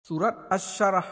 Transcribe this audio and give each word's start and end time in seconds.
Surat 0.00 0.48
Asy-Syarah 0.48 1.04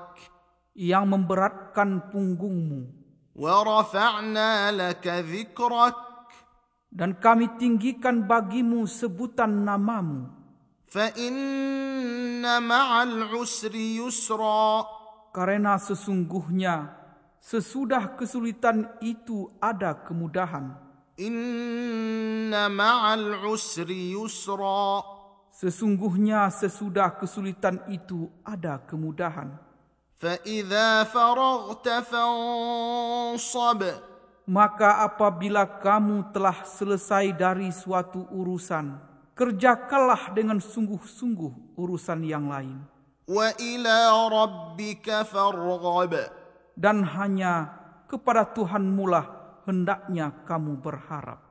Yang 0.72 1.04
memberatkan 1.12 2.08
punggungmu. 2.08 2.88
Wa 3.36 3.60
rafa'na 3.60 4.72
laka 4.72 5.20
dhikrak. 5.20 5.96
Dan 6.88 7.20
kami 7.20 7.60
tinggikan 7.60 8.24
bagimu 8.24 8.88
sebutan 8.88 9.68
namamu. 9.68 10.32
Fa 10.88 11.12
inna 11.14 12.58
ma'al 12.64 13.28
usri 13.36 14.00
yusra. 14.00 14.88
Karena 15.30 15.78
sesungguhnya 15.78 16.99
sesudah 17.39 18.17
kesulitan 18.17 18.89
itu 19.01 19.51
ada 19.61 19.93
kemudahan 19.93 20.85
إن 21.15 22.51
مع 22.51 23.13
العسر 23.13 23.87
يسرا 23.87 25.03
sesungguhnya 25.55 26.51
sesudah 26.51 27.15
kesulitan 27.15 27.79
itu 27.87 28.27
ada 28.43 28.83
kemudahan 28.83 29.55
فإذا 30.19 31.07
فرغت 31.07 31.87
فانصب 32.11 33.81
maka 34.45 35.07
apabila 35.07 35.63
kamu 35.79 36.35
telah 36.35 36.67
selesai 36.67 37.31
dari 37.31 37.71
suatu 37.71 38.27
urusan 38.35 38.99
kerjakanlah 39.39 40.35
dengan 40.35 40.59
sungguh-sungguh 40.59 41.79
urusan 41.79 42.19
yang 42.27 42.51
lain 42.51 42.83
وإلى 43.31 43.97
ربك 44.27 45.07
فارغب 45.31 46.13
dan 46.80 47.04
hanya 47.04 47.68
kepada 48.08 48.48
Tuhanmu 48.56 49.04
lah 49.04 49.26
hendaknya 49.68 50.32
kamu 50.48 50.80
berharap 50.80 51.49